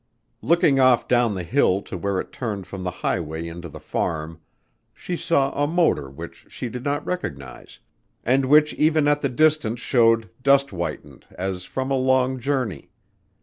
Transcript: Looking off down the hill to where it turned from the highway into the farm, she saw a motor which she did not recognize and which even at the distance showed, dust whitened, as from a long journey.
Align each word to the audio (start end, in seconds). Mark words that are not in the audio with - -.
Looking 0.41 0.79
off 0.79 1.07
down 1.07 1.35
the 1.35 1.43
hill 1.43 1.83
to 1.83 1.95
where 1.95 2.19
it 2.19 2.31
turned 2.31 2.65
from 2.65 2.83
the 2.83 2.89
highway 3.05 3.47
into 3.47 3.69
the 3.69 3.79
farm, 3.79 4.39
she 4.95 5.15
saw 5.15 5.51
a 5.51 5.67
motor 5.67 6.09
which 6.09 6.47
she 6.49 6.69
did 6.69 6.83
not 6.83 7.05
recognize 7.05 7.77
and 8.23 8.45
which 8.45 8.73
even 8.73 9.07
at 9.07 9.21
the 9.21 9.29
distance 9.29 9.79
showed, 9.79 10.31
dust 10.41 10.71
whitened, 10.71 11.27
as 11.35 11.65
from 11.65 11.91
a 11.91 11.97
long 11.97 12.39
journey. 12.39 12.89